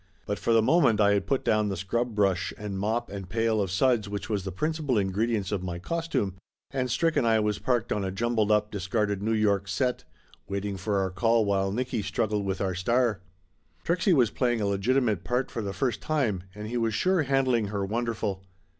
[0.25, 3.61] But for the moment I had put down the scrub brush and mop and pail
[3.61, 6.33] of suds which was the principal ingredients of my costume,
[6.71, 10.03] and Strick and I was parked on a jumbled up discarded New York set,
[10.49, 13.21] waiting for our call while Nicky struggled with our star.
[13.83, 17.67] Trixie was playing a legitimate part for the first time, and he was sure handling
[17.67, 18.41] her wonderful.